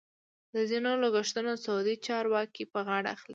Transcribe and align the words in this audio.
د 0.53 0.55
ځینو 0.69 0.91
لګښتونه 1.03 1.51
سعودي 1.63 1.95
چارواکي 2.07 2.63
په 2.73 2.79
غاړه 2.87 3.09
اخلي. 3.15 3.29